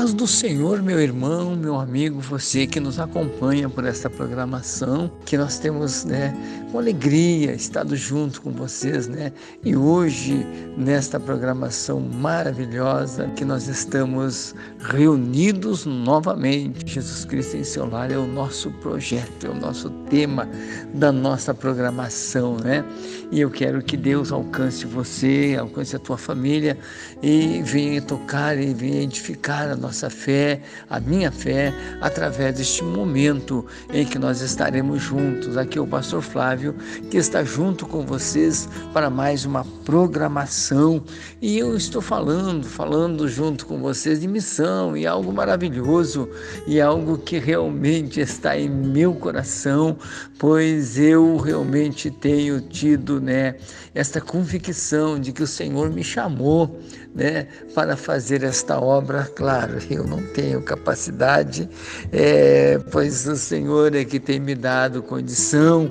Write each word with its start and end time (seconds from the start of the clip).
paz 0.00 0.14
do 0.14 0.26
Senhor, 0.26 0.80
meu 0.80 0.98
irmão, 0.98 1.54
meu 1.54 1.78
amigo, 1.78 2.20
você 2.20 2.66
que 2.66 2.80
nos 2.80 2.98
acompanha 2.98 3.68
por 3.68 3.84
esta 3.84 4.08
programação, 4.08 5.10
que 5.26 5.36
nós 5.36 5.58
temos, 5.58 6.06
né, 6.06 6.34
com 6.72 6.78
alegria 6.78 7.52
estado 7.52 7.94
junto 7.94 8.40
com 8.40 8.50
vocês, 8.50 9.06
né? 9.06 9.30
E 9.62 9.76
hoje 9.76 10.46
nesta 10.74 11.20
programação 11.20 12.00
maravilhosa 12.00 13.28
que 13.36 13.44
nós 13.44 13.68
estamos 13.68 14.54
reunidos 14.78 15.84
novamente. 15.84 16.94
Jesus 16.94 17.26
Cristo 17.26 17.58
em 17.58 17.64
seu 17.64 17.84
lar 17.86 18.10
é 18.10 18.16
o 18.16 18.26
nosso 18.26 18.70
projeto, 18.80 19.48
é 19.48 19.50
o 19.50 19.54
nosso 19.54 19.90
tema 20.08 20.48
da 20.94 21.12
nossa 21.12 21.52
programação, 21.52 22.56
né? 22.56 22.82
E 23.30 23.40
eu 23.40 23.50
quero 23.50 23.82
que 23.82 23.96
Deus 23.96 24.32
alcance 24.32 24.86
você, 24.86 25.56
alcance 25.60 25.94
a 25.94 25.98
tua 25.98 26.16
família 26.16 26.78
e 27.22 27.60
venha 27.62 28.00
tocar 28.00 28.58
e 28.58 28.72
venha 28.72 29.02
edificar 29.02 29.68
a 29.68 29.76
nossa 29.76 29.89
fé, 29.92 30.60
a 30.88 31.00
minha 31.00 31.32
fé, 31.32 31.74
através 32.00 32.54
deste 32.54 32.84
momento 32.84 33.66
em 33.92 34.06
que 34.06 34.18
nós 34.18 34.40
estaremos 34.40 35.02
juntos. 35.02 35.56
Aqui 35.56 35.78
é 35.78 35.80
o 35.80 35.86
pastor 35.86 36.22
Flávio, 36.22 36.74
que 37.10 37.16
está 37.16 37.42
junto 37.42 37.86
com 37.86 38.06
vocês 38.06 38.68
para 38.92 39.10
mais 39.10 39.44
uma 39.44 39.64
programação. 39.84 41.02
E 41.42 41.58
eu 41.58 41.76
estou 41.76 42.00
falando, 42.00 42.64
falando 42.64 43.28
junto 43.28 43.66
com 43.66 43.80
vocês 43.80 44.20
de 44.20 44.28
missão 44.28 44.96
e 44.96 45.06
algo 45.06 45.32
maravilhoso 45.32 46.28
e 46.66 46.80
algo 46.80 47.18
que 47.18 47.38
realmente 47.38 48.20
está 48.20 48.58
em 48.58 48.68
meu 48.68 49.14
coração, 49.14 49.96
pois 50.38 50.98
eu 50.98 51.36
realmente 51.36 52.10
tenho 52.10 52.60
tido, 52.60 53.20
né, 53.20 53.56
esta 53.94 54.20
convicção 54.20 55.18
de 55.18 55.32
que 55.32 55.42
o 55.42 55.46
Senhor 55.46 55.90
me 55.90 56.04
chamou 56.04 56.80
né, 57.14 57.46
para 57.74 57.96
fazer 57.96 58.42
esta 58.42 58.80
obra. 58.80 59.30
Claro, 59.34 59.78
eu 59.90 60.04
não 60.04 60.22
tenho 60.22 60.62
capacidade, 60.62 61.68
é, 62.12 62.78
pois 62.90 63.26
o 63.26 63.36
Senhor 63.36 63.94
é 63.94 64.04
que 64.04 64.20
tem 64.20 64.40
me 64.40 64.54
dado 64.54 65.02
condição 65.02 65.90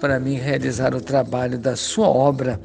para 0.00 0.18
mim 0.18 0.34
realizar 0.34 0.94
o 0.94 1.00
trabalho 1.00 1.58
da 1.58 1.76
sua 1.76 2.08
obra. 2.08 2.58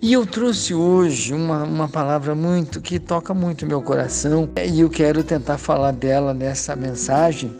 E 0.00 0.12
eu 0.12 0.24
trouxe 0.24 0.72
hoje 0.72 1.34
uma, 1.34 1.64
uma 1.64 1.88
palavra 1.88 2.34
muito 2.34 2.80
que 2.80 3.00
toca 3.00 3.34
muito 3.34 3.66
meu 3.66 3.82
coração 3.82 4.48
e 4.64 4.80
eu 4.80 4.88
quero 4.88 5.24
tentar 5.24 5.58
falar 5.58 5.90
dela 5.90 6.32
nessa 6.32 6.76
mensagem 6.76 7.52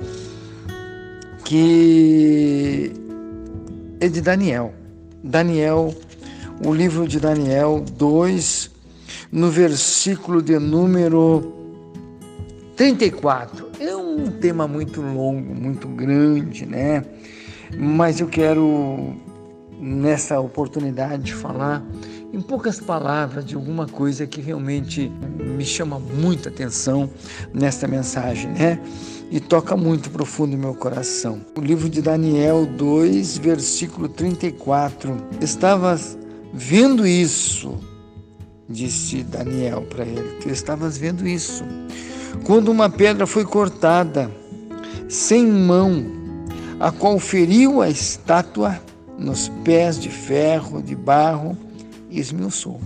que 1.44 2.92
é 4.00 4.08
de 4.08 4.20
Daniel. 4.20 4.72
Daniel, 5.22 5.94
o 6.64 6.72
livro 6.72 7.06
de 7.08 7.19
Daniel 7.19 7.84
2, 7.97 8.70
no 9.30 9.50
versículo 9.50 10.42
de 10.42 10.58
número 10.58 11.52
34. 12.76 13.70
É 13.80 13.96
um 13.96 14.30
tema 14.30 14.68
muito 14.68 15.00
longo, 15.00 15.54
muito 15.54 15.88
grande, 15.88 16.66
né? 16.66 17.04
Mas 17.76 18.20
eu 18.20 18.28
quero, 18.28 19.14
nessa 19.80 20.38
oportunidade, 20.40 21.34
falar 21.34 21.84
em 22.32 22.40
poucas 22.40 22.78
palavras 22.78 23.44
de 23.44 23.54
alguma 23.54 23.86
coisa 23.86 24.26
que 24.26 24.40
realmente 24.40 25.10
me 25.38 25.64
chama 25.64 25.98
muita 25.98 26.48
atenção 26.48 27.10
nesta 27.52 27.88
mensagem, 27.88 28.50
né? 28.50 28.78
E 29.30 29.41
toca 29.41 29.76
muito 29.76 30.10
profundo 30.10 30.56
meu 30.56 30.74
coração. 30.74 31.41
O 31.56 31.60
livro 31.60 31.88
de 31.88 32.00
Daniel 32.00 32.66
2, 32.66 33.38
versículo 33.38 34.08
34. 34.08 35.16
Estavas 35.41 36.16
vendo 36.52 37.06
isso, 37.06 37.78
disse 38.69 39.22
Daniel 39.22 39.83
para 39.83 40.05
ele. 40.05 40.39
Tu 40.41 40.48
estavas 40.48 40.98
vendo 40.98 41.27
isso. 41.27 41.64
Quando 42.45 42.69
uma 42.69 42.91
pedra 42.91 43.27
foi 43.27 43.45
cortada, 43.45 44.31
sem 45.09 45.47
mão, 45.47 46.05
a 46.78 46.91
qual 46.91 47.19
feriu 47.19 47.81
a 47.81 47.88
estátua 47.88 48.81
nos 49.19 49.49
pés 49.65 49.99
de 49.99 50.10
ferro, 50.10 50.82
de 50.82 50.94
barro, 50.94 51.56
e 52.10 52.21
esmiuçou. 52.21 52.81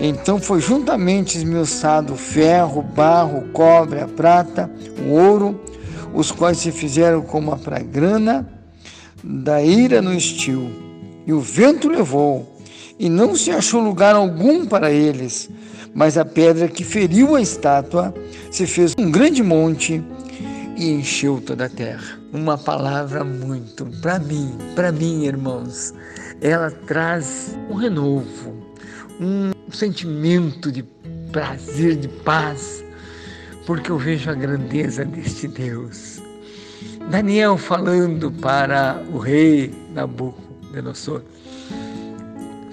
Então 0.00 0.40
foi 0.40 0.60
juntamente 0.60 1.36
esmiuçado 1.36 2.14
o 2.14 2.16
ferro, 2.16 2.82
barro, 2.82 3.48
cobre, 3.52 4.00
a 4.00 4.08
prata, 4.08 4.70
o 5.06 5.10
ouro, 5.10 5.60
os 6.14 6.32
quais 6.32 6.58
se 6.58 6.72
fizeram 6.72 7.20
como 7.20 7.52
a 7.52 7.56
pragrana 7.56 8.48
da 9.22 9.62
ira 9.62 10.00
no 10.00 10.14
estio. 10.14 10.70
E 11.26 11.32
o 11.32 11.40
vento 11.40 11.88
levou, 11.88 12.59
e 13.00 13.08
não 13.08 13.34
se 13.34 13.50
achou 13.50 13.80
lugar 13.80 14.14
algum 14.14 14.66
para 14.66 14.92
eles, 14.92 15.48
mas 15.94 16.18
a 16.18 16.24
pedra 16.24 16.68
que 16.68 16.84
feriu 16.84 17.34
a 17.34 17.40
estátua 17.40 18.14
se 18.50 18.66
fez 18.66 18.94
um 18.98 19.10
grande 19.10 19.42
monte 19.42 20.04
e 20.76 20.90
encheu 20.90 21.40
toda 21.40 21.64
a 21.64 21.68
terra. 21.68 22.20
Uma 22.30 22.58
palavra 22.58 23.24
muito 23.24 23.86
para 24.02 24.18
mim, 24.18 24.54
para 24.76 24.92
mim, 24.92 25.24
irmãos. 25.24 25.94
Ela 26.42 26.70
traz 26.70 27.56
um 27.70 27.74
renovo, 27.74 28.54
um 29.18 29.50
sentimento 29.72 30.70
de 30.70 30.82
prazer, 31.32 31.96
de 31.96 32.08
paz, 32.08 32.84
porque 33.64 33.90
eu 33.90 33.96
vejo 33.96 34.30
a 34.30 34.34
grandeza 34.34 35.06
deste 35.06 35.48
Deus. 35.48 36.20
Daniel 37.10 37.56
falando 37.56 38.30
para 38.30 39.02
o 39.10 39.18
rei 39.18 39.74
Nabucodonosor, 39.94 41.22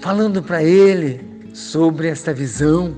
falando 0.00 0.42
para 0.42 0.62
ele 0.62 1.50
sobre 1.54 2.08
esta 2.08 2.32
visão. 2.32 2.94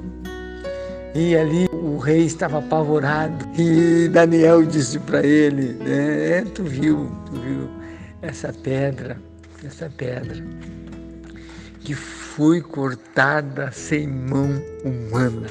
E 1.15 1.37
ali 1.37 1.67
o 1.73 1.99
rei 1.99 2.25
estava 2.25 2.59
apavorado. 2.59 3.45
E 3.59 4.09
Daniel 4.09 4.65
disse 4.65 4.99
para 4.99 5.27
ele: 5.27 5.77
é, 5.85 6.45
Tu 6.55 6.63
viu, 6.63 7.11
tu 7.27 7.33
viu 7.33 7.69
essa 8.23 8.53
pedra, 8.53 9.21
essa 9.65 9.91
pedra 9.91 10.45
que 11.81 11.95
foi 11.95 12.61
cortada 12.61 13.73
sem 13.73 14.07
mão 14.07 14.63
humana. 14.85 15.49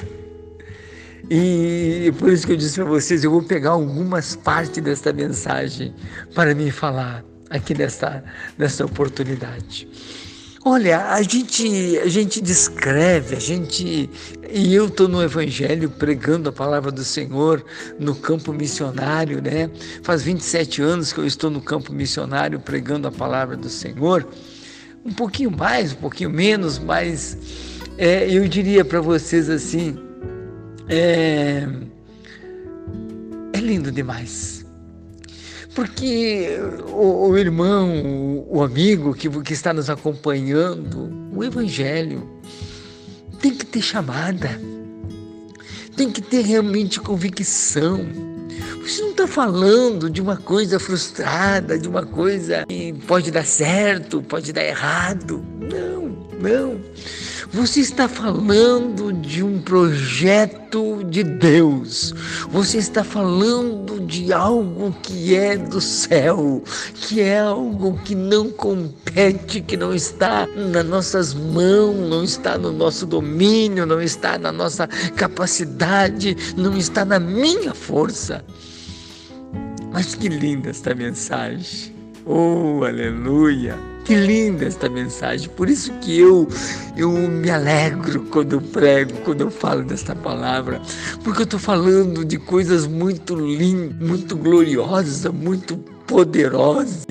E 1.29 2.11
por 2.17 2.31
isso 2.31 2.47
que 2.47 2.53
eu 2.53 2.57
disse 2.57 2.75
para 2.75 2.85
vocês, 2.85 3.23
eu 3.23 3.31
vou 3.31 3.43
pegar 3.43 3.71
algumas 3.71 4.35
partes 4.35 4.81
desta 4.81 5.11
mensagem 5.11 5.93
para 6.33 6.55
me 6.55 6.71
falar 6.71 7.23
aqui 7.49 7.73
nesta, 7.73 8.23
nesta 8.57 8.85
oportunidade. 8.85 9.87
Olha, 10.71 11.13
a 11.13 11.23
gente, 11.23 11.97
a 11.97 12.07
gente 12.07 12.39
descreve, 12.39 13.35
a 13.35 13.39
gente. 13.39 14.07
E 14.53 14.75
eu 14.75 14.85
estou 14.85 15.07
no 15.07 15.19
Evangelho 15.19 15.89
pregando 15.89 16.47
a 16.47 16.51
palavra 16.51 16.91
do 16.91 17.03
Senhor 17.03 17.65
no 17.97 18.13
campo 18.13 18.53
missionário, 18.53 19.41
né? 19.41 19.67
Faz 20.03 20.21
27 20.21 20.79
anos 20.79 21.11
que 21.11 21.19
eu 21.19 21.25
estou 21.25 21.49
no 21.49 21.59
campo 21.59 21.91
missionário 21.91 22.59
pregando 22.59 23.07
a 23.07 23.11
palavra 23.11 23.57
do 23.57 23.67
Senhor. 23.67 24.27
Um 25.03 25.11
pouquinho 25.11 25.49
mais, 25.49 25.91
um 25.91 25.95
pouquinho 25.95 26.29
menos, 26.29 26.77
mas 26.77 27.35
é, 27.97 28.31
eu 28.31 28.47
diria 28.47 28.85
para 28.85 29.01
vocês 29.01 29.49
assim: 29.49 29.97
é, 30.87 31.67
é 33.53 33.57
lindo 33.59 33.91
demais 33.91 34.58
porque 35.75 36.57
o, 36.87 37.29
o 37.29 37.37
irmão, 37.37 38.01
o, 38.03 38.57
o 38.57 38.63
amigo 38.63 39.13
que, 39.13 39.29
que 39.29 39.53
está 39.53 39.73
nos 39.73 39.89
acompanhando, 39.89 41.11
o 41.33 41.43
Evangelho 41.43 42.27
tem 43.39 43.53
que 43.53 43.65
ter 43.65 43.81
chamada, 43.81 44.59
tem 45.95 46.11
que 46.11 46.21
ter 46.21 46.41
realmente 46.41 46.99
convicção. 46.99 48.05
Você 48.81 49.01
não 49.01 49.11
está 49.11 49.27
falando 49.27 50.09
de 50.09 50.21
uma 50.21 50.37
coisa 50.37 50.79
frustrada, 50.79 51.77
de 51.77 51.87
uma 51.87 52.05
coisa 52.05 52.65
que 52.67 52.93
pode 53.07 53.29
dar 53.29 53.45
certo, 53.45 54.21
pode 54.21 54.51
dar 54.51 54.65
errado. 54.65 55.45
Não, 55.59 56.27
não. 56.41 56.81
Você 57.51 57.79
está 57.79 58.07
falando 58.07 59.11
de 59.11 59.41
um 59.41 59.59
projeto 59.59 61.03
de 61.03 61.23
Deus. 61.23 62.13
Você 62.51 62.77
está 62.77 63.03
falando 63.03 63.99
de 64.05 64.31
algo 64.31 64.95
que 65.01 65.35
é 65.35 65.57
do 65.57 65.81
céu, 65.81 66.63
que 66.93 67.21
é 67.21 67.39
algo 67.39 67.99
que 68.03 68.13
não 68.13 68.51
compete, 68.51 69.61
que 69.61 69.75
não 69.75 69.95
está 69.95 70.45
nas 70.45 70.85
nossas 70.85 71.33
mãos, 71.33 71.95
não 72.07 72.23
está 72.23 72.55
no 72.55 72.71
nosso 72.71 73.07
domínio, 73.07 73.83
não 73.83 73.99
está 73.99 74.37
na 74.37 74.51
nossa 74.51 74.87
capacidade, 75.15 76.37
não 76.55 76.77
está 76.77 77.03
na 77.03 77.19
minha 77.19 77.73
força. 77.73 78.45
Mas 79.91 80.13
que 80.13 80.29
linda 80.29 80.69
esta 80.69 80.93
mensagem. 80.93 81.95
Oh, 82.27 82.83
aleluia! 82.83 83.98
Que 84.09 84.15
linda 84.15 84.65
esta 84.65 84.89
mensagem. 84.89 85.47
Por 85.49 85.69
isso 85.69 85.93
que 85.99 86.19
eu 86.19 86.47
eu 86.97 87.11
me 87.11 87.47
alegro 87.51 88.21
quando 88.31 88.53
eu 88.53 88.61
prego, 88.61 89.13
quando 89.23 89.41
eu 89.41 89.51
falo 89.51 89.83
desta 89.83 90.15
palavra, 90.15 90.81
porque 91.23 91.41
eu 91.41 91.43
estou 91.43 91.59
falando 91.59 92.25
de 92.25 92.39
coisas 92.39 92.87
muito 92.87 93.35
lindas, 93.35 93.95
muito 93.99 94.35
gloriosas, 94.35 95.31
muito 95.31 95.77
poderosas. 96.07 97.05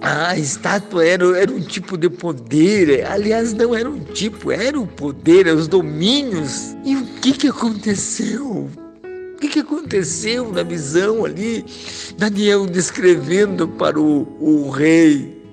A 0.00 0.38
estátua 0.38 1.04
era, 1.04 1.38
era 1.38 1.52
um 1.52 1.60
tipo 1.60 1.98
de 1.98 2.08
poder, 2.08 3.06
aliás, 3.06 3.52
não 3.52 3.74
era 3.74 3.90
um 3.90 4.00
tipo, 4.00 4.50
era 4.50 4.80
o 4.80 4.86
poder, 4.86 5.48
os 5.48 5.68
domínios. 5.68 6.74
E 6.82 6.96
o 6.96 7.04
que, 7.20 7.32
que 7.34 7.48
aconteceu? 7.48 8.70
O 9.34 9.36
que, 9.38 9.48
que 9.48 9.58
aconteceu 9.58 10.50
na 10.50 10.62
visão 10.62 11.26
ali? 11.26 11.62
Daniel 12.16 12.64
descrevendo 12.64 13.68
para 13.68 14.00
o, 14.00 14.26
o 14.40 14.70
rei 14.70 15.43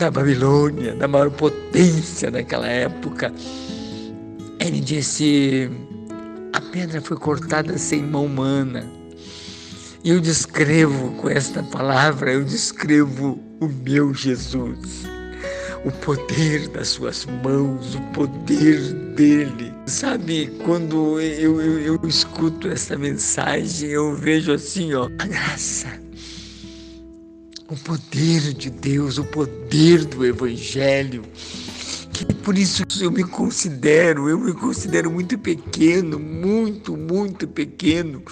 da 0.00 0.10
Babilônia, 0.10 0.94
da 0.94 1.06
maior 1.06 1.30
potência 1.30 2.30
daquela 2.30 2.66
época. 2.66 3.32
Ele 4.58 4.80
disse: 4.80 5.70
a 6.54 6.60
pedra 6.60 7.02
foi 7.02 7.18
cortada 7.18 7.76
sem 7.76 8.02
mão 8.02 8.24
humana. 8.24 8.90
E 10.02 10.08
eu 10.08 10.20
descrevo 10.20 11.10
com 11.16 11.28
esta 11.28 11.62
palavra, 11.62 12.32
eu 12.32 12.42
descrevo 12.42 13.38
o 13.60 13.68
meu 13.68 14.14
Jesus 14.14 15.06
o 15.84 15.90
poder 15.90 16.68
das 16.68 16.88
suas 16.88 17.26
mãos, 17.42 17.94
o 17.94 18.00
poder 18.12 18.92
dele. 19.14 19.72
Sabe, 19.86 20.52
quando 20.64 21.18
eu, 21.18 21.60
eu, 21.60 21.80
eu 21.80 22.00
escuto 22.08 22.68
essa 22.68 22.98
mensagem, 22.98 23.88
eu 23.88 24.14
vejo 24.14 24.52
assim, 24.52 24.92
ó, 24.92 25.08
a 25.18 25.26
graça, 25.26 25.88
o 27.70 27.76
poder 27.76 28.52
de 28.52 28.68
Deus, 28.68 29.16
o 29.16 29.24
poder 29.24 30.04
do 30.04 30.26
Evangelho. 30.26 31.22
Que 32.12 32.24
por 32.34 32.58
isso 32.58 32.82
eu 33.00 33.10
me 33.10 33.24
considero, 33.24 34.28
eu 34.28 34.38
me 34.38 34.52
considero 34.52 35.10
muito 35.10 35.38
pequeno, 35.38 36.18
muito, 36.18 36.96
muito 36.96 37.46
pequeno, 37.46 38.22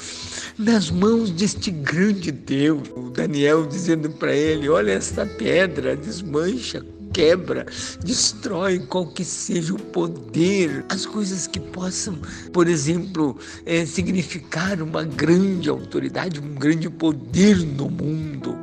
nas 0.59 0.91
mãos 0.91 1.31
deste 1.31 1.71
grande 1.71 2.33
Deus. 2.33 2.89
O 2.97 3.11
Daniel 3.11 3.65
dizendo 3.65 4.11
para 4.11 4.35
ele: 4.35 4.69
Olha, 4.69 4.93
essa 4.93 5.25
pedra 5.25 5.97
desmancha 5.97 6.85
quebra, 7.13 7.67
destrói 8.05 8.79
qual 8.79 9.07
que 9.07 9.25
seja 9.25 9.73
o 9.73 9.79
poder, 9.79 10.85
as 10.89 11.07
coisas 11.07 11.47
que 11.47 11.59
possam, 11.59 12.19
por 12.53 12.69
exemplo, 12.69 13.37
é, 13.65 13.87
significar 13.87 14.81
uma 14.83 15.03
grande 15.03 15.71
autoridade, 15.71 16.39
um 16.39 16.55
grande 16.55 16.91
poder 16.91 17.57
no 17.57 17.89
mundo, 17.89 18.57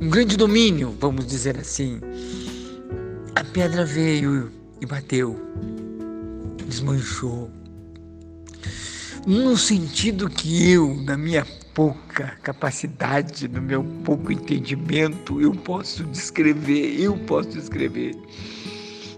um 0.00 0.08
grande 0.08 0.36
domínio, 0.36 0.94
vamos 1.00 1.26
dizer 1.26 1.58
assim. 1.58 2.00
A 3.34 3.42
pedra 3.42 3.84
veio 3.84 4.50
e 4.80 4.86
bateu, 4.86 5.36
desmanchou. 6.66 7.50
No 9.26 9.56
sentido 9.56 10.30
que 10.30 10.70
eu, 10.70 10.94
na 11.02 11.16
minha 11.16 11.44
pouca 11.74 12.38
capacidade, 12.42 13.48
no 13.48 13.60
meu 13.60 13.84
pouco 14.04 14.32
entendimento, 14.32 15.40
eu 15.40 15.52
posso 15.52 16.04
descrever, 16.04 17.00
eu 17.00 17.16
posso 17.18 17.50
descrever. 17.50 18.14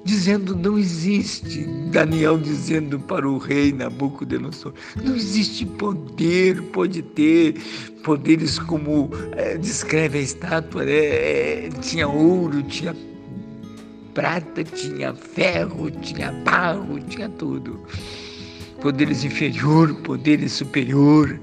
Dizendo, 0.02 0.56
não 0.56 0.79
existe, 0.79 1.64
Daniel 1.91 2.38
dizendo 2.38 2.99
para 2.99 3.29
o 3.29 3.37
rei 3.37 3.70
Nabucodonosor, 3.70 4.73
não 5.05 5.14
existe 5.14 5.67
poder, 5.67 6.62
pode 6.73 7.02
ter 7.02 7.55
poderes 8.02 8.58
como 8.58 9.11
é, 9.37 9.58
descreve 9.58 10.19
a 10.19 10.23
estátua, 10.23 10.85
né? 10.85 10.93
é, 10.93 11.70
tinha 11.82 12.08
ouro, 12.08 12.62
tinha 12.62 12.97
prata, 14.14 14.64
tinha 14.64 15.14
ferro, 15.14 15.91
tinha 15.91 16.32
barro, 16.44 16.99
tinha 17.00 17.29
tudo. 17.29 17.81
Poderes 18.81 19.25
inferior, 19.25 19.94
poderes 19.96 20.53
superior. 20.53 21.38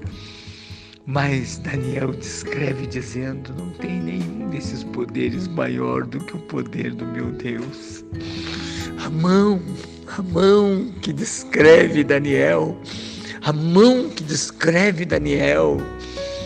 Mas 1.10 1.56
Daniel 1.60 2.12
descreve 2.12 2.86
dizendo: 2.86 3.54
não 3.56 3.70
tem 3.70 3.98
nenhum 3.98 4.50
desses 4.50 4.84
poderes 4.84 5.48
maior 5.48 6.04
do 6.04 6.18
que 6.18 6.36
o 6.36 6.40
poder 6.40 6.92
do 6.92 7.06
meu 7.06 7.32
Deus. 7.32 8.04
A 9.02 9.08
mão, 9.08 9.58
a 10.18 10.20
mão 10.20 10.92
que 11.00 11.10
descreve 11.10 12.04
Daniel, 12.04 12.78
a 13.40 13.54
mão 13.54 14.10
que 14.10 14.22
descreve 14.22 15.06
Daniel, 15.06 15.78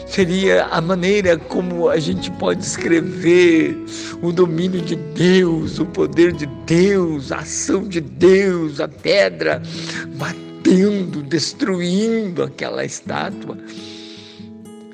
seria 0.06 0.66
a 0.66 0.80
maneira 0.80 1.36
como 1.36 1.88
a 1.88 1.98
gente 1.98 2.30
pode 2.30 2.62
escrever 2.64 3.76
o 4.22 4.30
domínio 4.30 4.80
de 4.80 4.94
Deus, 4.94 5.80
o 5.80 5.86
poder 5.86 6.30
de 6.30 6.46
Deus, 6.66 7.32
a 7.32 7.38
ação 7.38 7.82
de 7.82 8.00
Deus, 8.00 8.78
a 8.78 8.86
pedra 8.86 9.60
batendo, 10.14 11.20
destruindo 11.20 12.44
aquela 12.44 12.84
estátua 12.84 13.58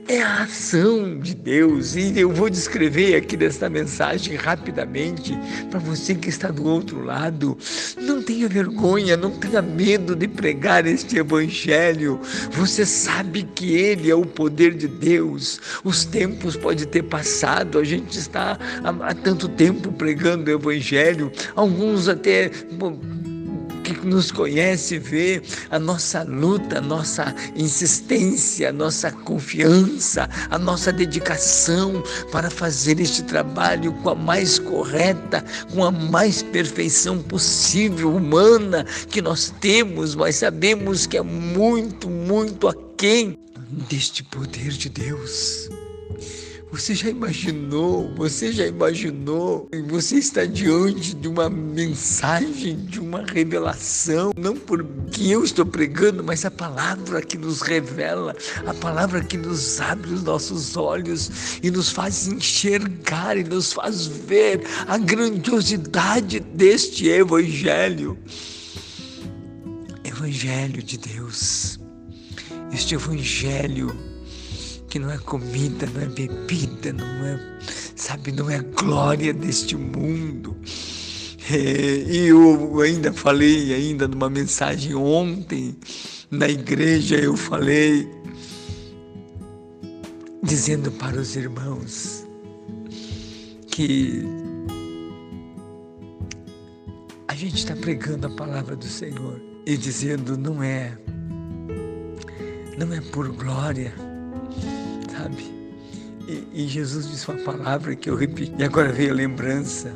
é 0.09 0.23
a 0.23 0.43
ação 0.43 1.19
de 1.21 1.35
Deus. 1.35 1.95
E 1.95 2.19
eu 2.19 2.33
vou 2.33 2.49
descrever 2.49 3.15
aqui 3.15 3.37
nesta 3.37 3.69
mensagem 3.69 4.37
rapidamente 4.37 5.39
para 5.71 5.79
você 5.79 6.15
que 6.15 6.31
está 6.31 6.49
do 6.49 6.67
outro 6.67 7.05
lado. 7.05 7.57
Não 8.01 8.23
tenha 8.23 8.49
vergonha, 8.49 9.17
não 9.17 9.31
tenha 9.31 9.61
medo 9.61 10.17
de 10.17 10.27
pregar 10.27 10.87
este 10.87 11.19
evangelho. 11.19 12.19
Você 12.53 12.87
sabe 12.87 13.43
que 13.55 13.75
ele 13.75 14.11
é 14.11 14.15
o 14.15 14.25
poder 14.25 14.75
de 14.75 14.89
Deus. 14.89 15.61
Os 15.85 16.07
tempos 16.07 16.57
podem 16.57 16.87
ter 16.87 17.03
passado, 17.03 17.79
a 17.79 17.85
gente 17.85 18.19
está 18.19 18.59
há, 18.83 19.15
tanto 19.15 19.47
tempo 19.47 19.93
pregando 19.93 20.51
o 20.51 20.55
evangelho. 20.55 21.31
Alguns 21.55 22.09
até 22.09 22.51
nos 24.07 24.31
conhece 24.31 24.99
vê 24.99 25.43
a 25.71 25.79
nossa 25.79 26.23
luta, 26.23 26.79
a 26.79 26.81
nossa 26.81 27.35
insistência, 27.57 28.71
a 28.71 28.73
nossa 28.73 29.11
confiança, 29.11 30.29
a 30.51 30.59
nossa 30.59 30.93
dedicação 30.93 32.03
para 32.31 32.51
fazer 32.51 33.01
este 33.01 33.23
trabalho 33.23 33.93
com 33.95 34.11
a 34.11 34.15
mais 34.15 34.59
correta, 34.59 35.45
com 35.73 35.85
a 35.85 35.91
mais 35.91 36.43
perfeição 36.43 37.23
possível, 37.23 38.15
humana 38.15 38.85
que 39.09 39.23
nós 39.23 39.55
temos, 39.61 40.15
mas 40.15 40.37
sabemos 40.37 41.07
que 41.07 41.17
é 41.17 41.23
muito, 41.23 42.09
muito 42.09 42.69
aquém 42.69 43.39
deste 43.89 44.23
poder 44.23 44.71
de 44.71 44.89
Deus. 44.89 45.69
Você 46.71 46.95
já 46.95 47.09
imaginou? 47.09 48.15
Você 48.17 48.53
já 48.53 48.67
imaginou? 48.67 49.71
Você 49.89 50.17
está 50.17 50.45
diante 50.45 51.15
de 51.15 51.27
uma 51.27 51.49
mensagem, 51.49 52.77
de 52.85 53.01
uma 53.01 53.25
revelação, 53.25 54.33
não 54.37 54.55
porque 54.55 55.29
eu 55.29 55.43
estou 55.43 55.65
pregando, 55.65 56.23
mas 56.23 56.45
a 56.45 56.51
palavra 56.51 57.23
que 57.23 57.39
nos 57.39 57.63
revela, 57.63 58.37
a 58.67 58.75
palavra 58.75 59.25
que 59.25 59.39
nos 59.39 59.81
abre 59.81 60.13
os 60.13 60.23
nossos 60.23 60.77
olhos 60.77 61.59
e 61.63 61.71
nos 61.71 61.91
faz 61.91 62.29
enxergar 62.29 63.39
e 63.39 63.45
nos 63.45 63.73
faz 63.73 64.07
ver 64.07 64.61
a 64.87 64.99
grandiosidade 64.99 66.39
deste 66.41 67.09
evangelho. 67.09 68.19
Evangelho 70.05 70.83
de 70.83 70.99
Deus. 70.99 71.81
Este 72.71 72.95
evangelho 72.95 74.08
que 74.89 74.99
não 74.99 75.11
é 75.11 75.19
comida, 75.19 75.87
não 75.95 76.01
é 76.01 76.07
bebida, 76.07 76.93
não 76.93 77.05
é, 77.05 77.59
sabe, 77.95 78.33
não 78.33 78.49
é 78.51 78.59
glória 78.61 79.33
deste 79.33 79.77
mundo. 79.77 80.57
É, 81.51 81.57
e 82.11 82.29
eu 82.29 82.81
ainda 82.81 83.13
falei, 83.13 83.75
ainda 83.75 84.09
numa 84.09 84.29
mensagem 84.29 84.95
ontem, 84.95 85.77
na 86.31 86.49
igreja 86.49 87.17
eu 87.17 87.37
falei, 87.37 88.09
dizendo 90.43 90.91
para 90.93 91.19
os 91.19 91.37
irmãos 91.37 92.27
que 93.71 94.25
a 97.29 97.35
gente 97.35 97.57
está 97.57 97.77
pregando 97.77 98.27
a 98.27 98.31
palavra 98.31 98.75
do 98.75 98.87
Senhor 98.87 99.41
e 99.67 99.77
dizendo 99.77 100.37
não 100.37 100.63
é, 100.63 100.99
não 102.79 102.93
é 102.93 103.01
por 103.01 103.29
glória, 103.29 104.08
sabe? 105.29 105.59
E, 106.27 106.65
e 106.65 106.69
Jesus 106.69 107.09
disse 107.11 107.31
uma 107.31 107.39
palavra 107.43 107.95
que 107.95 108.11
eu 108.11 108.17
repeti, 108.17 108.53
e 108.59 108.65
agora 108.65 108.93
veio 108.93 109.13
a 109.13 109.15
lembrança: 109.15 109.93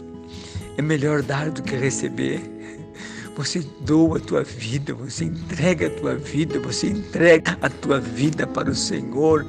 é 0.76 0.82
melhor 0.82 1.22
dar 1.22 1.50
do 1.50 1.62
que 1.62 1.74
receber. 1.76 2.40
Você 3.34 3.60
doa 3.80 4.18
a 4.18 4.20
tua 4.20 4.44
vida, 4.44 4.92
você 4.92 5.24
entrega 5.24 5.86
a 5.86 5.90
tua 5.90 6.14
vida, 6.16 6.60
você 6.60 6.88
entrega 6.88 7.56
a 7.62 7.70
tua 7.70 7.98
vida 7.98 8.46
para 8.46 8.70
o 8.70 8.74
Senhor, 8.74 9.46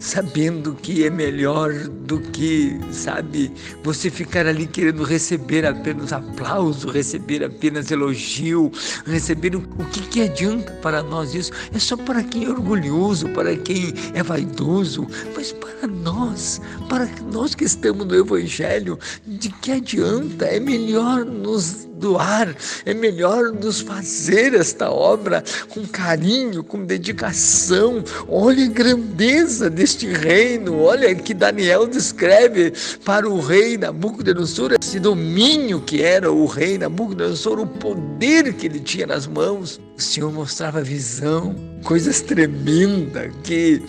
sabendo 0.00 0.74
que 0.74 1.04
é 1.04 1.10
melhor 1.10 1.72
do 1.74 2.18
que, 2.18 2.80
sabe, 2.90 3.52
você 3.84 4.10
ficar 4.10 4.46
ali 4.46 4.66
querendo 4.66 5.04
receber 5.04 5.66
apenas 5.66 6.12
aplauso, 6.12 6.88
receber 6.88 7.44
apenas 7.44 7.90
elogio, 7.90 8.72
receber 9.04 9.54
o, 9.54 9.60
que, 9.92 10.00
que 10.00 10.22
adianta 10.22 10.72
para 10.82 11.02
nós 11.02 11.34
isso? 11.34 11.52
É 11.72 11.78
só 11.78 11.96
para 11.98 12.24
quem 12.24 12.46
é 12.46 12.50
orgulhoso, 12.50 13.28
para 13.28 13.54
quem 13.56 13.92
é 14.14 14.22
vaidoso, 14.22 15.06
mas 15.36 15.52
para 15.52 15.86
nós, 15.86 16.60
para 16.88 17.06
nós 17.30 17.54
que 17.54 17.64
estamos 17.64 18.06
no 18.06 18.14
Evangelho, 18.14 18.98
de 19.26 19.50
que 19.50 19.72
adianta? 19.72 20.46
É 20.46 20.58
melhor 20.58 21.26
nos 21.26 21.89
doar, 22.00 22.56
é 22.84 22.92
melhor 22.92 23.52
nos 23.52 23.80
fazer 23.80 24.54
esta 24.54 24.90
obra 24.90 25.44
com 25.68 25.86
carinho, 25.86 26.64
com 26.64 26.84
dedicação. 26.84 28.02
Olha 28.28 28.64
a 28.64 28.68
grandeza 28.68 29.70
deste 29.70 30.00
este 30.00 30.06
reino. 30.06 30.80
Olha 30.80 31.14
que 31.14 31.34
Daniel 31.34 31.86
descreve 31.86 32.72
para 33.04 33.28
o 33.28 33.40
rei 33.40 33.76
Nabucodonosor 33.76 34.72
esse 34.80 34.98
domínio 34.98 35.80
que 35.80 36.02
era 36.02 36.32
o 36.32 36.46
rei 36.46 36.78
Nabucodonosor, 36.78 37.60
o 37.60 37.66
poder 37.66 38.54
que 38.54 38.66
ele 38.66 38.80
tinha 38.80 39.06
nas 39.06 39.26
mãos. 39.26 39.80
O 39.98 40.00
Senhor 40.00 40.32
mostrava 40.32 40.80
visão, 40.80 41.54
coisas 41.84 42.20
tremendas 42.22 43.30
que 43.42 43.82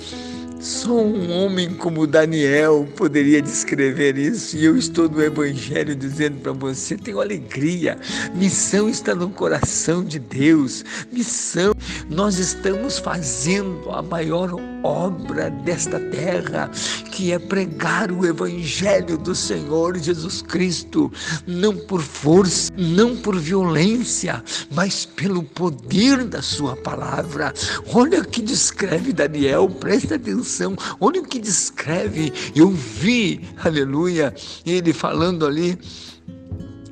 só 0.62 0.94
um 0.94 1.32
homem 1.32 1.74
como 1.74 2.06
Daniel 2.06 2.88
poderia 2.96 3.41
descrever 3.41 4.18
isso, 4.18 4.56
e 4.56 4.63
eu 4.63 4.77
estou 4.77 5.10
no 5.10 5.22
Evangelho 5.22 5.96
dizendo 5.96 6.39
para 6.39 6.51
você: 6.51 6.96
tenho 6.96 7.20
alegria, 7.20 7.98
missão 8.36 8.88
está 8.88 9.15
no 9.15 9.30
coração 9.30 10.03
de 10.03 10.20
Deus, 10.20 10.86
missão, 11.12 11.74
nós 12.10 12.38
estamos 12.38 13.00
fazendo 13.00 13.89
a 13.89 14.03
maior 14.03 14.53
obra 14.83 15.50
desta 15.50 16.00
terra, 16.00 16.69
que 17.11 17.31
é 17.31 17.39
pregar 17.39 18.11
o 18.11 18.25
Evangelho 18.25 19.17
do 19.17 19.35
Senhor 19.35 19.97
Jesus 19.97 20.41
Cristo, 20.41 21.11
não 21.45 21.75
por 21.75 22.01
força, 22.01 22.71
não 22.77 23.15
por 23.15 23.38
violência, 23.38 24.43
mas 24.71 25.05
pelo 25.05 25.43
poder 25.43 26.23
da 26.23 26.41
Sua 26.41 26.75
palavra. 26.75 27.53
Olha 27.93 28.21
o 28.21 28.25
que 28.25 28.41
descreve 28.41 29.13
Daniel, 29.13 29.69
presta 29.69 30.15
atenção, 30.15 30.75
olha 31.00 31.21
o 31.21 31.25
que 31.25 31.39
descreve. 31.39 32.33
Eu 32.55 32.71
vi, 32.71 33.41
aleluia, 33.63 34.33
ele 34.65 34.93
falando 34.93 35.45
ali 35.45 35.77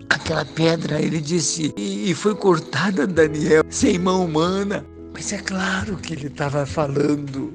aquela 0.10 0.46
pedra, 0.46 1.01
ele 1.01 1.22
disse, 1.22 1.74
e 1.77 2.13
foi 2.13 2.36
cortada, 2.36 3.05
Daniel, 3.05 3.63
sem 3.69 3.98
mão 3.98 4.25
humana. 4.25 4.86
Mas 5.13 5.34
é 5.34 5.38
claro 5.38 5.98
que 5.98 6.13
ele 6.13 6.27
estava 6.27 6.65
falando 6.65 7.53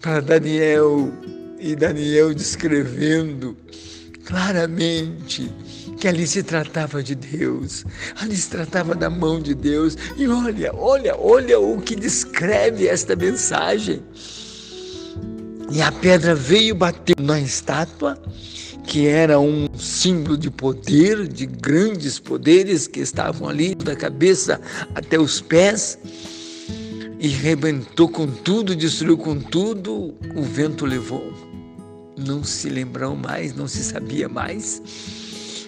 para 0.00 0.20
Daniel 0.20 1.12
e 1.58 1.76
Daniel 1.76 2.32
descrevendo 2.32 3.56
claramente 4.24 5.52
que 5.98 6.08
ali 6.08 6.26
se 6.26 6.42
tratava 6.42 7.02
de 7.02 7.14
Deus, 7.14 7.84
ali 8.18 8.34
se 8.34 8.48
tratava 8.48 8.94
da 8.94 9.10
mão 9.10 9.38
de 9.38 9.54
Deus. 9.54 9.98
E 10.16 10.26
olha, 10.26 10.74
olha, 10.74 11.14
olha 11.18 11.60
o 11.60 11.78
que 11.82 11.94
descreve 11.94 12.88
esta 12.88 13.14
mensagem. 13.14 14.02
E 15.70 15.82
a 15.82 15.92
pedra 15.92 16.34
veio 16.34 16.74
bater 16.74 17.20
na 17.20 17.38
estátua, 17.38 18.18
que 18.86 19.06
era 19.06 19.38
um 19.38 19.68
símbolo 19.76 20.38
de 20.38 20.50
poder, 20.50 21.28
de 21.28 21.44
grandes 21.44 22.18
poderes 22.18 22.88
que 22.88 23.00
estavam 23.00 23.48
ali, 23.48 23.74
da 23.74 23.94
cabeça 23.94 24.58
até 24.94 25.18
os 25.18 25.42
pés 25.42 25.98
e 27.20 27.28
rebentou 27.28 28.08
com 28.08 28.26
tudo, 28.26 28.74
destruiu 28.74 29.18
com 29.18 29.38
tudo, 29.38 30.14
o 30.34 30.42
vento 30.42 30.86
levou. 30.86 31.30
Não 32.16 32.42
se 32.42 32.70
lembrou 32.70 33.14
mais, 33.14 33.54
não 33.54 33.68
se 33.68 33.84
sabia 33.84 34.26
mais. 34.26 34.82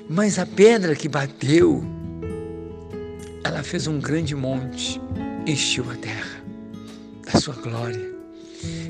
Mas 0.09 0.39
a 0.39 0.47
pedra 0.47 0.97
que 0.97 1.09
bateu, 1.09 1.85
ela 3.45 3.63
fez 3.63 3.87
um 3.87 4.01
grande 4.01 4.35
monte, 4.35 4.99
encheu 5.47 5.85
a 5.91 5.95
terra 5.95 6.43
da 7.31 7.39
sua 7.39 7.55
glória. 7.55 8.12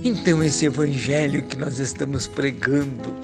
Então, 0.04 0.42
esse 0.42 0.66
evangelho 0.66 1.42
que 1.42 1.56
nós 1.56 1.78
estamos 1.78 2.26
pregando 2.26 3.14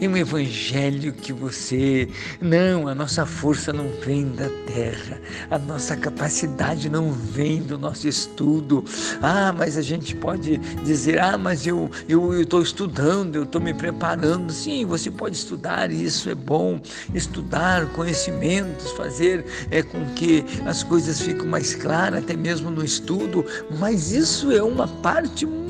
é 0.00 0.06
um 0.06 0.16
evangelho 0.16 1.12
que 1.12 1.32
você. 1.32 2.08
Não, 2.40 2.86
a 2.86 2.94
nossa 2.94 3.24
força 3.24 3.72
não 3.72 3.88
vem 4.04 4.28
da 4.32 4.48
terra, 4.66 5.18
a 5.50 5.58
nossa 5.58 5.96
capacidade 5.96 6.90
não 6.90 7.10
vem 7.10 7.62
do 7.62 7.78
nosso 7.78 8.06
estudo. 8.06 8.84
Ah, 9.22 9.52
mas 9.56 9.78
a 9.78 9.82
gente 9.82 10.14
pode 10.14 10.58
dizer: 10.84 11.18
ah, 11.18 11.38
mas 11.38 11.66
eu 11.66 11.90
estou 12.38 12.60
estudando, 12.60 13.36
eu 13.36 13.44
estou 13.44 13.60
me 13.60 13.72
preparando. 13.72 14.52
Sim, 14.52 14.84
você 14.84 15.10
pode 15.10 15.36
estudar, 15.36 15.90
isso 15.90 16.28
é 16.28 16.34
bom. 16.34 16.78
Estudar 17.14 17.86
conhecimentos, 17.92 18.92
fazer 18.92 19.44
é, 19.70 19.82
com 19.82 20.04
que 20.14 20.44
as 20.66 20.82
coisas 20.82 21.20
fiquem 21.20 21.46
mais 21.46 21.74
claras, 21.74 22.22
até 22.22 22.36
mesmo 22.36 22.70
no 22.70 22.84
estudo, 22.84 23.44
mas 23.78 24.12
isso 24.12 24.52
é 24.52 24.62
uma 24.62 24.86
parte 24.86 25.46
muito 25.46 25.65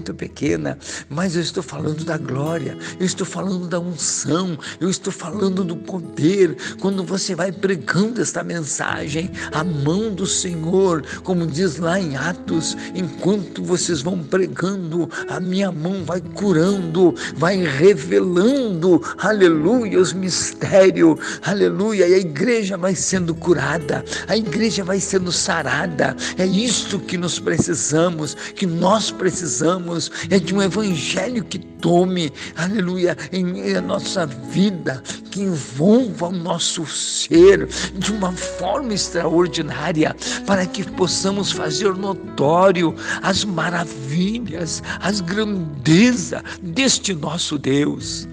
muito 0.00 0.14
pequena, 0.14 0.78
mas 1.10 1.36
eu 1.36 1.42
estou 1.42 1.62
falando 1.62 2.04
da 2.04 2.16
glória, 2.16 2.76
eu 2.98 3.04
estou 3.04 3.26
falando 3.26 3.68
da 3.68 3.78
unção, 3.78 4.58
eu 4.80 4.88
estou 4.88 5.12
falando 5.12 5.62
do 5.62 5.76
poder. 5.76 6.56
Quando 6.80 7.04
você 7.04 7.34
vai 7.34 7.52
pregando 7.52 8.22
esta 8.22 8.42
mensagem, 8.42 9.30
a 9.52 9.62
mão 9.62 10.14
do 10.14 10.26
Senhor, 10.26 11.04
como 11.22 11.46
diz 11.46 11.76
lá 11.76 12.00
em 12.00 12.16
Atos, 12.16 12.76
enquanto 12.94 13.62
vocês 13.62 14.00
vão 14.00 14.18
pregando, 14.18 15.08
a 15.28 15.38
minha 15.38 15.70
mão 15.70 16.02
vai 16.02 16.22
curando, 16.22 17.14
vai 17.36 17.58
revelando, 17.58 19.02
aleluia, 19.18 20.00
os 20.00 20.14
mistérios, 20.14 21.18
aleluia, 21.42 22.08
e 22.08 22.14
a 22.14 22.18
igreja 22.18 22.78
vai 22.78 22.94
sendo 22.94 23.34
curada, 23.34 24.02
a 24.26 24.34
igreja 24.34 24.82
vai 24.82 24.98
sendo 24.98 25.30
sarada. 25.30 26.16
É 26.38 26.46
isto 26.46 26.98
que 26.98 27.18
nós 27.18 27.38
precisamos, 27.38 28.34
que 28.54 28.64
nós 28.64 29.10
precisamos 29.10 29.89
é 30.30 30.38
de 30.38 30.54
um 30.54 30.62
evangelho 30.62 31.44
que 31.44 31.58
tome, 31.58 32.32
aleluia, 32.56 33.16
em 33.32 33.74
a 33.74 33.80
nossa 33.80 34.26
vida, 34.26 35.02
que 35.30 35.42
envolva 35.42 36.28
o 36.28 36.32
nosso 36.32 36.86
ser 36.86 37.66
de 37.94 38.12
uma 38.12 38.32
forma 38.32 38.94
extraordinária, 38.94 40.14
para 40.46 40.66
que 40.66 40.84
possamos 40.92 41.52
fazer 41.52 41.94
notório 41.94 42.94
as 43.22 43.44
maravilhas, 43.44 44.82
as 45.00 45.20
grandezas 45.20 46.42
deste 46.62 47.14
nosso 47.14 47.58
Deus. 47.58 48.28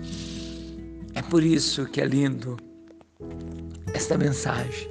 É 1.15 1.21
por 1.21 1.43
isso 1.43 1.85
que 1.85 2.01
é 2.01 2.05
lindo 2.05 2.57
esta 3.93 4.17
mensagem. 4.17 4.87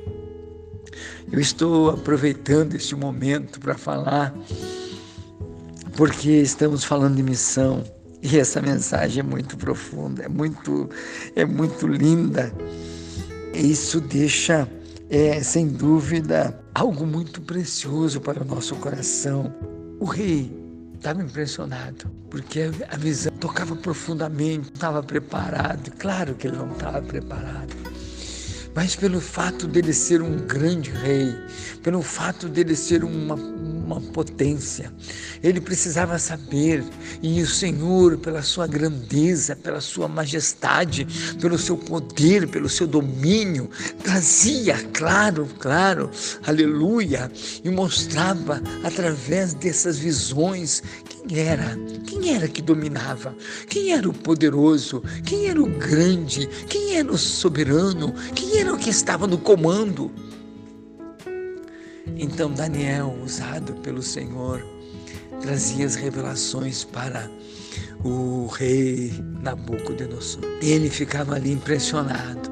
Eu 1.30 1.40
estou 1.40 1.90
aproveitando 1.90 2.74
este 2.74 2.94
momento 2.94 3.60
para 3.60 3.76
falar 3.76 4.34
porque 5.96 6.30
estamos 6.30 6.84
falando 6.84 7.16
de 7.16 7.22
missão 7.22 7.82
e 8.22 8.38
essa 8.38 8.60
mensagem 8.60 9.20
é 9.20 9.22
muito 9.22 9.56
profunda, 9.56 10.24
é 10.24 10.28
muito, 10.28 10.90
é 11.34 11.44
muito 11.44 11.86
linda. 11.86 12.52
Isso 13.54 14.00
deixa, 14.00 14.68
é, 15.08 15.42
sem 15.42 15.68
dúvida, 15.68 16.58
algo 16.74 17.06
muito 17.06 17.40
precioso 17.40 18.20
para 18.20 18.42
o 18.42 18.46
nosso 18.46 18.74
coração. 18.76 19.54
O 19.98 20.04
rei 20.04 20.52
estava 20.94 21.22
impressionado, 21.22 22.10
porque 22.28 22.70
a 22.90 22.96
visão 22.96 23.32
tocava 23.40 23.74
profundamente, 23.74 24.70
estava 24.74 25.02
preparado. 25.02 25.90
Claro 25.98 26.34
que 26.34 26.46
ele 26.48 26.56
não 26.56 26.72
estava 26.72 27.00
preparado 27.00 27.74
mas 28.76 28.94
pelo 28.94 29.22
fato 29.22 29.66
dele 29.66 29.94
ser 29.94 30.20
um 30.20 30.36
grande 30.36 30.90
rei, 30.90 31.34
pelo 31.82 32.02
fato 32.02 32.46
dele 32.46 32.76
ser 32.76 33.04
uma, 33.04 33.34
uma 33.86 34.00
potência, 34.00 34.92
ele 35.42 35.60
precisava 35.60 36.18
saber, 36.18 36.84
e 37.22 37.40
o 37.40 37.46
Senhor, 37.46 38.18
pela 38.18 38.42
sua 38.42 38.66
grandeza, 38.66 39.54
pela 39.54 39.80
sua 39.80 40.08
majestade, 40.08 41.06
pelo 41.40 41.56
seu 41.56 41.76
poder, 41.76 42.48
pelo 42.48 42.68
seu 42.68 42.86
domínio, 42.86 43.70
trazia, 44.02 44.76
claro, 44.92 45.48
claro, 45.58 46.10
aleluia, 46.46 47.30
e 47.62 47.70
mostrava 47.70 48.60
através 48.82 49.54
dessas 49.54 49.98
visões 49.98 50.82
quem 51.08 51.38
era, 51.38 51.78
quem 52.06 52.34
era 52.34 52.48
que 52.48 52.60
dominava, 52.60 53.34
quem 53.68 53.92
era 53.92 54.08
o 54.08 54.12
poderoso, 54.12 55.02
quem 55.24 55.46
era 55.48 55.62
o 55.62 55.66
grande, 55.66 56.48
quem 56.68 56.96
era 56.96 57.10
o 57.10 57.16
soberano, 57.16 58.12
quem 58.34 58.58
era 58.58 58.74
o 58.74 58.78
que 58.78 58.90
estava 58.90 59.26
no 59.26 59.38
comando. 59.38 60.10
Então 62.14 62.50
Daniel, 62.52 63.16
usado 63.24 63.72
pelo 63.74 64.02
Senhor, 64.02 64.64
trazia 65.40 65.86
as 65.86 65.94
revelações 65.96 66.84
para 66.84 67.30
o 68.04 68.46
rei 68.46 69.12
Nabucodonosor. 69.42 70.42
Ele 70.62 70.88
ficava 70.88 71.34
ali 71.34 71.52
impressionado. 71.52 72.50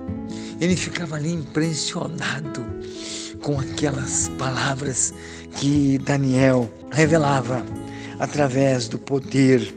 Ele 0.61 0.77
ficava 0.77 1.17
ali 1.17 1.33
impressionado 1.33 2.65
com 3.43 3.59
aquelas 3.59 4.29
palavras 4.39 5.13
que 5.57 5.99
Daniel 5.99 6.71
revelava 6.91 7.65
através 8.19 8.89
do 8.89 8.99
poder 8.99 9.75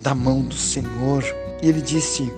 da 0.00 0.14
mão 0.14 0.42
do 0.42 0.54
Senhor. 0.54 1.24
E 1.62 1.68
ele 1.68 1.80
disse: 1.80 2.30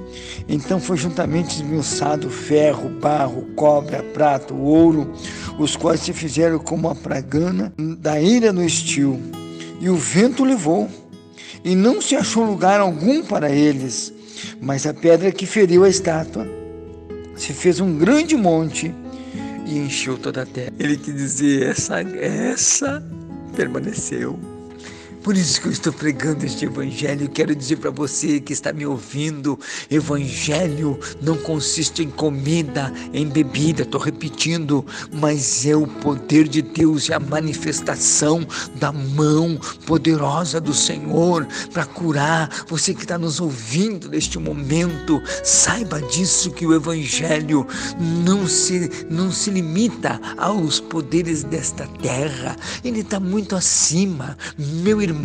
Então 0.49 0.81
foi 0.81 0.97
juntamente 0.97 1.57
esmiuçado 1.57 2.31
ferro, 2.31 2.89
barro, 2.89 3.43
cobra, 3.57 4.03
prata, 4.03 4.55
ouro, 4.55 5.13
os 5.59 5.77
quais 5.77 6.01
se 6.01 6.13
fizeram 6.13 6.59
como 6.59 6.89
a 6.89 6.95
pragana 6.95 7.73
da 7.99 8.21
ira 8.21 8.53
no 8.53 8.65
estio. 8.65 9.21
E 9.81 9.89
o 9.89 9.97
vento 9.97 10.45
levou, 10.45 10.89
e 11.65 11.75
não 11.75 12.01
se 12.01 12.15
achou 12.17 12.45
lugar 12.45 12.81
algum 12.81 13.23
para 13.23 13.51
eles, 13.51 14.13
mas 14.61 14.87
a 14.87 14.95
pedra 14.95 15.33
que 15.33 15.47
feriu 15.47 15.85
a 15.85 15.89
estátua 15.89 16.47
se 17.37 17.53
fez 17.53 17.79
um 17.79 17.97
grande 17.97 18.37
monte 18.37 18.93
e 19.67 19.79
encheu 19.79 20.17
toda 20.17 20.43
a 20.43 20.47
terra. 20.47 20.73
Ele 20.79 20.97
quis 20.97 21.15
dizer: 21.15 21.69
essa, 21.69 22.01
essa 22.01 23.03
permaneceu 23.55 24.58
Por 25.29 25.37
isso 25.37 25.61
que 25.61 25.69
eu 25.69 25.73
estou 25.73 25.93
pregando 25.93 26.47
este 26.47 26.65
evangelho. 26.65 27.29
Quero 27.29 27.55
dizer 27.55 27.77
para 27.77 27.91
você 27.91 28.41
que 28.41 28.55
está 28.55 28.73
me 28.73 28.87
ouvindo: 28.87 29.61
evangelho 29.91 30.99
não 31.21 31.37
consiste 31.37 32.03
em 32.03 32.09
comida, 32.09 32.91
em 33.13 33.29
bebida, 33.29 33.83
estou 33.83 34.01
repetindo, 34.01 34.87
mas 35.13 35.67
é 35.67 35.77
o 35.77 35.87
poder 35.87 36.49
de 36.49 36.63
Deus 36.63 37.11
e 37.11 37.13
a 37.13 37.21
manifestação 37.21 38.41
da 38.77 38.91
mão 38.91 39.61
poderosa 39.85 40.63
do 40.63 40.73
Senhor 40.73 41.47
para 41.75 41.85
curar. 41.85 42.49
Você 42.67 42.95
que 42.95 43.03
está 43.03 43.19
nos 43.19 43.39
ouvindo 43.39 44.09
neste 44.09 44.39
momento, 44.39 45.21
saiba 45.45 46.01
disso 46.01 46.53
que 46.53 46.65
o 46.65 46.75
evangelho 46.75 47.67
não 48.25 48.49
se, 48.49 49.07
não 49.11 49.31
se 49.31 49.51
limita 49.51 50.19
aos 50.39 50.81
poderes 50.81 51.45
desta 51.45 51.87
terra, 52.01 52.57
ele 52.83 53.01
está 53.01 53.21
muito 53.21 53.55
acima. 53.55 54.35
Meu 54.57 55.03
irmão, 55.03 55.18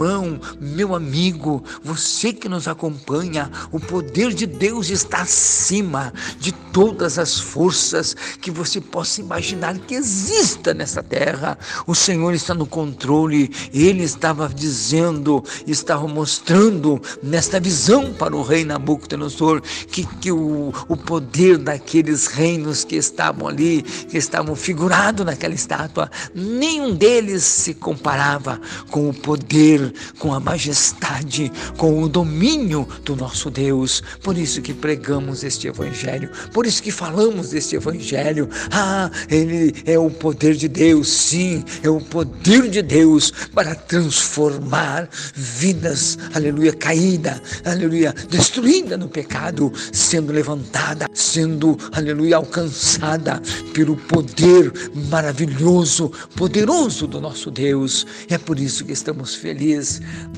meu 0.59 0.95
amigo, 0.95 1.63
você 1.83 2.33
que 2.33 2.49
nos 2.49 2.67
acompanha, 2.67 3.51
o 3.71 3.79
poder 3.79 4.33
de 4.33 4.45
Deus 4.45 4.89
está 4.89 5.21
acima 5.21 6.13
de 6.39 6.51
todas 6.51 7.19
as 7.19 7.39
forças 7.39 8.15
que 8.41 8.51
você 8.51 8.81
possa 8.81 9.21
imaginar 9.21 9.77
que 9.79 9.95
exista 9.95 10.73
nessa 10.73 11.03
terra. 11.03 11.57
O 11.85 11.93
Senhor 11.93 12.33
está 12.33 12.53
no 12.53 12.65
controle, 12.65 13.51
ele 13.73 14.03
estava 14.03 14.49
dizendo, 14.49 15.43
estava 15.67 16.07
mostrando 16.07 17.01
nesta 17.21 17.59
visão 17.59 18.13
para 18.13 18.35
o 18.35 18.41
rei 18.41 18.65
Nabucodonosor 18.65 19.61
que, 19.61 20.05
que 20.17 20.31
o, 20.31 20.73
o 20.87 20.97
poder 20.97 21.57
daqueles 21.57 22.27
reinos 22.27 22.83
que 22.83 22.95
estavam 22.95 23.47
ali, 23.47 23.81
que 23.81 24.17
estavam 24.17 24.55
figurados 24.55 25.25
naquela 25.25 25.53
estátua, 25.53 26.09
nenhum 26.33 26.95
deles 26.95 27.43
se 27.43 27.73
comparava 27.73 28.59
com 28.89 29.09
o 29.09 29.13
poder, 29.13 29.82
com 30.19 30.33
a 30.33 30.39
majestade, 30.39 31.51
com 31.77 32.03
o 32.03 32.09
domínio 32.09 32.87
do 33.03 33.15
nosso 33.15 33.49
Deus. 33.49 34.03
Por 34.21 34.37
isso 34.37 34.61
que 34.61 34.73
pregamos 34.73 35.43
este 35.43 35.67
evangelho, 35.67 36.29
por 36.53 36.65
isso 36.65 36.83
que 36.83 36.91
falamos 36.91 37.49
deste 37.49 37.75
evangelho. 37.75 38.49
Ah, 38.71 39.09
ele 39.29 39.73
é 39.85 39.97
o 39.97 40.09
poder 40.09 40.55
de 40.55 40.67
Deus, 40.67 41.09
sim, 41.09 41.63
é 41.81 41.89
o 41.89 41.99
poder 41.99 42.69
de 42.69 42.81
Deus 42.81 43.31
para 43.53 43.75
transformar 43.75 45.09
vidas, 45.33 46.17
aleluia, 46.33 46.73
caída, 46.73 47.41
aleluia, 47.65 48.13
destruída 48.29 48.97
no 48.97 49.07
pecado, 49.07 49.71
sendo 49.91 50.31
levantada, 50.31 51.07
sendo, 51.13 51.77
aleluia, 51.91 52.37
alcançada 52.37 53.41
pelo 53.73 53.95
poder 53.95 54.71
maravilhoso, 55.09 56.11
poderoso 56.35 57.07
do 57.07 57.19
nosso 57.19 57.49
Deus. 57.49 58.05
É 58.29 58.37
por 58.37 58.59
isso 58.59 58.85
que 58.85 58.91
estamos 58.91 59.35
felizes. 59.35 59.62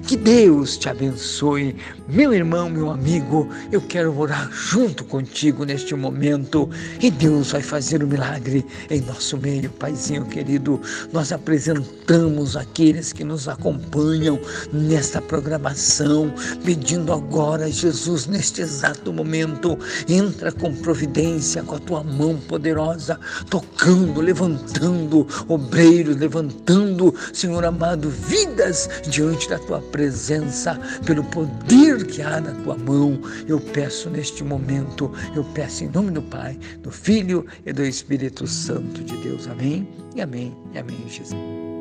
Que 0.05 0.15
Deus 0.15 0.77
te 0.77 0.87
abençoe. 0.87 1.75
Meu 2.07 2.31
irmão, 2.31 2.69
meu 2.69 2.91
amigo, 2.91 3.49
eu 3.71 3.81
quero 3.81 4.15
orar 4.15 4.51
junto 4.51 5.03
contigo 5.03 5.65
neste 5.65 5.95
momento 5.95 6.69
e 7.01 7.09
Deus 7.09 7.51
vai 7.51 7.63
fazer 7.63 8.03
o 8.03 8.05
um 8.05 8.09
milagre 8.09 8.63
em 8.91 9.01
nosso 9.01 9.35
meio, 9.37 9.71
Paizinho 9.71 10.25
querido. 10.25 10.79
Nós 11.11 11.31
apresentamos 11.31 12.55
aqueles 12.55 13.11
que 13.11 13.23
nos 13.23 13.47
acompanham 13.47 14.39
nesta 14.71 15.19
programação, 15.19 16.31
pedindo 16.63 17.11
agora, 17.11 17.71
Jesus, 17.71 18.27
neste 18.27 18.61
exato 18.61 19.11
momento, 19.11 19.75
entra 20.07 20.51
com 20.51 20.71
providência, 20.75 21.63
com 21.63 21.77
a 21.77 21.79
tua 21.79 22.03
mão 22.03 22.37
poderosa, 22.37 23.19
tocando, 23.49 24.21
levantando 24.21 25.27
obreiros, 25.47 26.15
levantando, 26.15 27.11
Senhor 27.33 27.65
amado, 27.65 28.11
vidas 28.11 28.87
diante 29.15 29.47
da 29.47 29.57
tua 29.57 29.79
presença, 29.79 30.77
pelo 31.05 31.23
poder 31.23 32.05
que 32.05 32.21
há 32.21 32.41
na 32.41 32.51
tua 32.63 32.77
mão. 32.77 33.17
Eu 33.47 33.61
peço 33.61 34.09
neste 34.09 34.43
momento, 34.43 35.09
eu 35.33 35.43
peço 35.53 35.85
em 35.85 35.87
nome 35.87 36.11
do 36.11 36.21
Pai, 36.21 36.59
do 36.79 36.91
Filho 36.91 37.45
e 37.65 37.71
do 37.71 37.83
Espírito 37.83 38.45
Santo 38.45 39.01
de 39.03 39.15
Deus. 39.17 39.47
Amém 39.47 39.87
e 40.13 40.21
amém 40.21 40.53
e 40.73 40.77
amém, 40.77 41.07
Jesus. 41.07 41.74